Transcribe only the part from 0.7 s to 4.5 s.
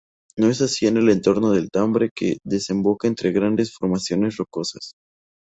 en el entorno del Tambre que desemboca entre grandes formaciones